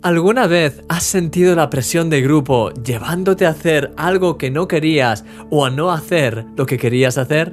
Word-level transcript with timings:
¿Alguna 0.00 0.46
vez 0.46 0.84
has 0.88 1.02
sentido 1.02 1.56
la 1.56 1.70
presión 1.70 2.08
de 2.08 2.22
grupo 2.22 2.70
llevándote 2.70 3.46
a 3.46 3.48
hacer 3.48 3.92
algo 3.96 4.38
que 4.38 4.48
no 4.48 4.68
querías 4.68 5.24
o 5.50 5.66
a 5.66 5.70
no 5.70 5.90
hacer 5.90 6.44
lo 6.56 6.66
que 6.66 6.78
querías 6.78 7.18
hacer? 7.18 7.52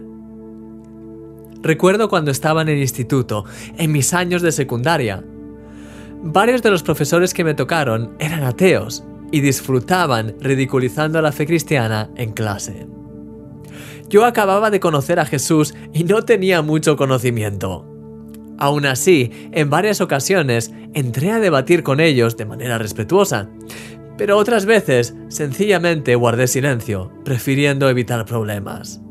Recuerdo 1.63 2.07
cuando 2.07 2.29
estaba 2.29 2.61
en 2.61 2.69
el 2.69 2.77
instituto, 2.77 3.45
en 3.79 3.91
mis 3.91 4.13
años 4.13 4.43
de 4.43 4.51
secundaria. 4.51 5.23
Varios 6.21 6.61
de 6.61 6.69
los 6.69 6.83
profesores 6.83 7.33
que 7.33 7.43
me 7.43 7.55
tocaron 7.55 8.15
eran 8.19 8.43
ateos 8.43 9.03
y 9.31 9.41
disfrutaban 9.41 10.35
ridiculizando 10.39 11.17
a 11.17 11.23
la 11.23 11.31
fe 11.31 11.47
cristiana 11.47 12.11
en 12.15 12.31
clase. 12.31 12.85
Yo 14.07 14.23
acababa 14.23 14.69
de 14.69 14.79
conocer 14.79 15.19
a 15.19 15.25
Jesús 15.25 15.73
y 15.93 16.03
no 16.03 16.21
tenía 16.21 16.61
mucho 16.61 16.95
conocimiento. 16.95 17.94
Aún 18.57 18.85
así, 18.85 19.31
en 19.51 19.69
varias 19.69 20.01
ocasiones 20.01 20.71
entré 20.93 21.31
a 21.31 21.39
debatir 21.39 21.83
con 21.83 21.99
ellos 21.99 22.37
de 22.37 22.45
manera 22.45 22.77
respetuosa, 22.77 23.49
pero 24.17 24.37
otras 24.37 24.65
veces 24.65 25.15
sencillamente 25.27 26.15
guardé 26.15 26.47
silencio, 26.47 27.11
prefiriendo 27.23 27.89
evitar 27.89 28.25
problemas. 28.25 29.01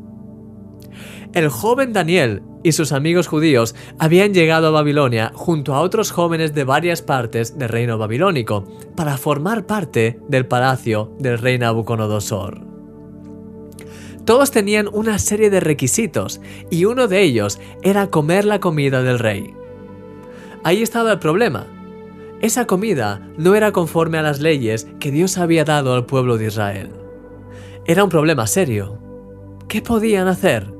El 1.33 1.49
joven 1.49 1.91
Daniel 1.91 2.41
y 2.63 2.71
sus 2.71 2.91
amigos 2.93 3.27
judíos 3.27 3.75
habían 3.99 4.33
llegado 4.33 4.67
a 4.67 4.71
Babilonia 4.71 5.31
junto 5.35 5.75
a 5.75 5.81
otros 5.81 6.11
jóvenes 6.11 6.55
de 6.55 6.63
varias 6.63 7.01
partes 7.01 7.59
del 7.59 7.69
reino 7.69 7.97
babilónico 7.97 8.65
para 8.95 9.17
formar 9.17 9.67
parte 9.67 10.19
del 10.29 10.47
palacio 10.47 11.13
del 11.19 11.37
rey 11.37 11.59
Nabucodonosor. 11.59 12.64
Todos 14.25 14.49
tenían 14.49 14.89
una 14.91 15.19
serie 15.19 15.51
de 15.51 15.59
requisitos 15.59 16.41
y 16.71 16.85
uno 16.85 17.07
de 17.07 17.21
ellos 17.21 17.59
era 17.83 18.07
comer 18.07 18.43
la 18.43 18.59
comida 18.59 19.03
del 19.03 19.19
rey. 19.19 19.53
Ahí 20.63 20.81
estaba 20.81 21.11
el 21.11 21.19
problema. 21.19 21.67
Esa 22.41 22.65
comida 22.65 23.21
no 23.37 23.53
era 23.53 23.71
conforme 23.71 24.17
a 24.17 24.23
las 24.23 24.39
leyes 24.39 24.87
que 24.99 25.11
Dios 25.11 25.37
había 25.37 25.63
dado 25.63 25.93
al 25.93 26.07
pueblo 26.07 26.39
de 26.39 26.47
Israel. 26.47 26.89
Era 27.85 28.03
un 28.03 28.09
problema 28.09 28.47
serio. 28.47 28.97
¿Qué 29.67 29.83
podían 29.83 30.27
hacer? 30.27 30.73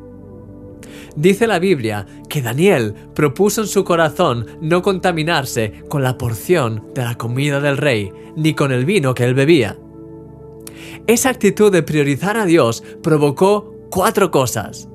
Dice 1.15 1.45
la 1.45 1.59
Biblia 1.59 2.07
que 2.27 2.41
Daniel 2.41 2.95
propuso 3.13 3.61
en 3.61 3.67
su 3.67 3.83
corazón 3.83 4.47
no 4.59 4.81
contaminarse 4.81 5.83
con 5.87 6.01
la 6.01 6.17
porción 6.17 6.87
de 6.95 7.03
la 7.03 7.15
comida 7.15 7.61
del 7.61 7.77
rey, 7.77 8.11
ni 8.35 8.55
con 8.55 8.71
el 8.71 8.85
vino 8.85 9.13
que 9.13 9.23
él 9.23 9.35
bebía. 9.35 9.77
Esa 11.07 11.29
actitud 11.29 11.71
de 11.71 11.83
priorizar 11.83 12.37
a 12.37 12.45
Dios 12.45 12.83
provocó 13.01 13.73
cuatro 13.89 14.31
cosas. 14.31 14.89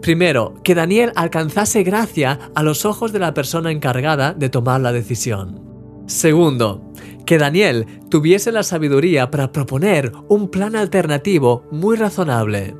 Primero, 0.00 0.54
que 0.62 0.74
Daniel 0.74 1.12
alcanzase 1.16 1.82
gracia 1.82 2.50
a 2.54 2.62
los 2.62 2.84
ojos 2.84 3.12
de 3.12 3.18
la 3.18 3.32
persona 3.32 3.70
encargada 3.70 4.34
de 4.34 4.50
tomar 4.50 4.80
la 4.80 4.92
decisión. 4.92 5.62
Segundo, 6.06 6.92
que 7.24 7.38
Daniel 7.38 7.86
tuviese 8.10 8.52
la 8.52 8.62
sabiduría 8.62 9.30
para 9.30 9.50
proponer 9.50 10.12
un 10.28 10.48
plan 10.48 10.76
alternativo 10.76 11.64
muy 11.70 11.96
razonable. 11.96 12.76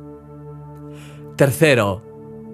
Tercero, 1.35 2.03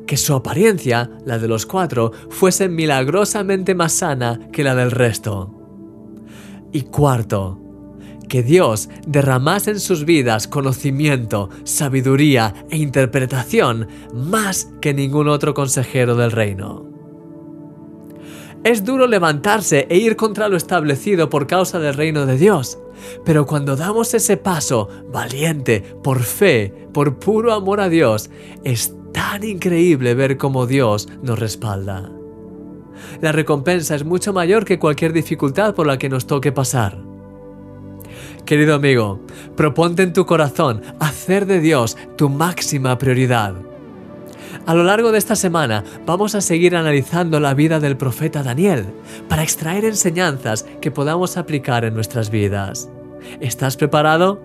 que 0.08 0.18
su 0.18 0.34
apariencia, 0.34 1.10
la 1.26 1.38
de 1.38 1.48
los 1.48 1.66
cuatro, 1.66 2.12
fuese 2.30 2.70
milagrosamente 2.70 3.76
más 3.76 3.94
sana 3.94 4.40
que 4.52 4.64
la 4.64 4.76
del 4.76 4.92
resto. 4.92 5.54
Y 6.72 6.84
cuarto, 6.84 7.60
que 8.32 8.44
Dios 8.44 8.88
derramase 9.06 9.72
en 9.72 9.82
sus 9.82 10.06
vidas 10.06 10.48
conocimiento, 10.48 11.50
sabiduría 11.66 12.66
e 12.70 12.78
interpretación 12.78 13.90
más 14.14 14.70
que 14.80 14.94
ningún 14.94 15.28
otro 15.28 15.54
consejero 15.54 16.16
del 16.16 16.32
reino. 16.32 16.86
Es 18.64 18.86
duro 18.86 19.06
levantarse 19.06 19.86
e 19.90 19.98
ir 19.98 20.16
contra 20.16 20.48
lo 20.48 20.56
establecido 20.56 21.30
por 21.30 21.46
causa 21.46 21.78
del 21.80 21.94
reino 21.94 22.26
de 22.26 22.38
Dios, 22.38 22.80
pero 23.26 23.46
cuando 23.46 23.76
damos 23.76 24.14
ese 24.14 24.38
paso 24.38 24.88
valiente, 25.12 25.82
por 26.02 26.24
fe, 26.24 26.74
por 26.94 27.20
puro 27.20 27.52
amor 27.52 27.82
a 27.82 27.90
Dios, 27.90 28.30
es 28.64 28.96
tan 29.12 29.44
increíble 29.44 30.16
ver 30.16 30.38
cómo 30.38 30.68
Dios 30.68 31.09
nos 31.22 31.38
respalda. 31.38 32.09
La 33.19 33.34
recompensa 33.34 33.94
es 33.94 34.06
mucho 34.06 34.31
mayor 34.31 34.63
que 34.63 34.80
cualquier 34.80 35.12
dificultad 35.12 35.75
por 35.75 35.86
la 35.86 35.98
que 35.98 36.08
nos 36.08 36.28
toque 36.28 36.53
pasar. 36.53 37.11
Querido 38.46 38.75
amigo, 38.75 39.22
proponte 39.56 40.03
en 40.03 40.13
tu 40.13 40.25
corazón 40.25 40.81
hacer 41.00 41.46
de 41.46 41.59
Dios 41.59 41.97
tu 42.18 42.29
máxima 42.29 42.97
prioridad. 42.97 43.56
A 44.66 44.75
lo 44.75 44.84
largo 44.84 45.12
de 45.12 45.18
esta 45.18 45.35
semana 45.35 45.84
vamos 46.06 46.35
a 46.35 46.41
seguir 46.41 46.75
analizando 46.75 47.40
la 47.40 47.53
vida 47.53 47.80
del 47.80 47.97
profeta 47.97 48.44
Daniel 48.44 48.85
para 49.28 49.44
extraer 49.44 49.85
enseñanzas 49.85 50.66
que 50.81 50.91
podamos 50.91 51.38
aplicar 51.38 51.85
en 51.85 51.94
nuestras 51.94 52.30
vidas. 52.30 52.90
¿Estás 53.40 53.78
preparado? 53.78 54.41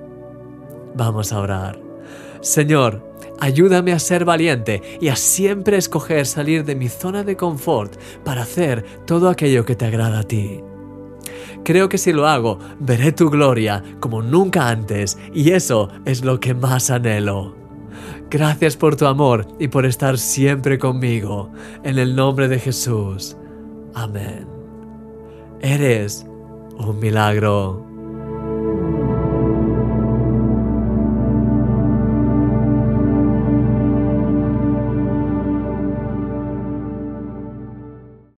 Vamos 0.95 1.33
a 1.33 1.41
orar. 1.41 1.81
Señor, 2.41 3.03
ayúdame 3.41 3.93
a 3.93 3.99
ser 3.99 4.25
valiente 4.25 4.83
y 5.01 5.09
a 5.09 5.17
siempre 5.17 5.77
escoger 5.77 6.27
salir 6.27 6.65
de 6.65 6.77
mi 6.77 6.89
zona 6.89 7.25
de 7.25 7.37
confort 7.37 7.97
para 8.25 8.43
hacer 8.43 8.85
todo 9.07 9.29
aquello 9.29 9.65
que 9.65 9.75
te 9.75 9.87
agrada 9.87 10.21
a 10.21 10.25
ti. 10.25 10.63
Creo 11.67 11.89
que 11.89 11.99
si 11.99 12.13
lo 12.13 12.29
hago, 12.29 12.61
veré 12.79 13.11
tu 13.11 13.29
gloria 13.29 13.83
como 13.99 14.23
nunca 14.23 14.69
antes 14.69 15.19
y 15.35 15.51
eso 15.51 15.89
es 16.05 16.25
lo 16.25 16.39
que 16.39 16.55
más 16.55 16.91
anhelo. 16.91 17.57
Gracias 18.31 18.77
por 18.77 18.95
tu 18.95 19.05
amor 19.05 19.49
y 19.59 19.67
por 19.67 19.85
estar 19.85 20.17
siempre 20.17 20.79
conmigo. 20.79 21.51
En 21.83 21.99
el 21.99 22.15
nombre 22.15 22.47
de 22.47 22.61
Jesús. 22.61 23.37
Amén. 23.95 24.47
Eres 25.61 26.25
un 26.79 27.01
milagro. 27.01 27.96